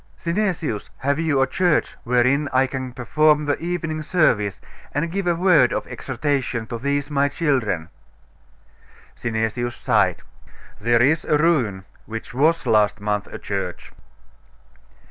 [0.17, 4.59] Synesius, have you a church wherein I can perform the evening service,
[4.95, 7.87] and give a word of exhortation to these my children?'
[9.15, 10.23] Synesius sighed.
[10.79, 13.91] 'There is a ruin, which was last month a church.